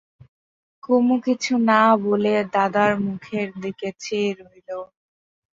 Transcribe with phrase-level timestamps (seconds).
[0.83, 4.69] কুমু কিছু না বলে দাদার মুখের দিকে চেয়ে রইল।